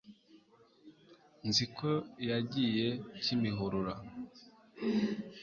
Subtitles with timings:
[1.47, 1.89] nzi ko
[2.29, 2.87] yagiye
[3.23, 3.93] kimihurura